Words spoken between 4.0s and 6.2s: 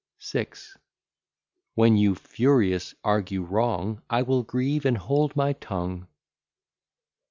I will grieve and hold my tongue.